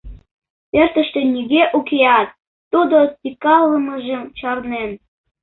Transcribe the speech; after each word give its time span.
Пӧртыштӧ 0.71 1.21
нигӧ 1.33 1.63
укеат, 1.77 2.29
тудо 2.71 2.97
тӱкалымыжым 3.21 4.23
чарнен. 4.37 4.91